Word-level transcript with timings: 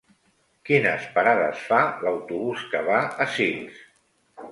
Quines 0.69 1.03
parades 1.17 1.59
fa 1.65 1.81
l'autobús 2.05 2.63
que 2.73 2.81
va 2.87 2.97
a 3.03 3.29
Sils? 3.35 3.77